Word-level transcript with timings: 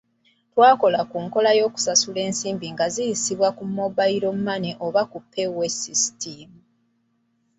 Twakola 0.53 0.99
ku 1.09 1.17
nkola 1.25 1.49
y’okusasula 1.59 2.19
ensimbi 2.27 2.67
nga 2.73 2.85
ziyisibwa 2.93 3.49
ku 3.57 3.63
mobile 3.79 4.27
money 4.45 4.73
oba 4.85 5.01
Payway 5.31 5.71
system. 5.83 6.49